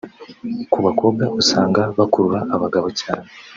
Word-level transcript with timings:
Ku 0.71 0.77
bakobwa 0.85 1.23
usanga 1.41 1.81
bakurura 1.97 2.39
abagabo 2.55 2.87
cyane 2.99 3.27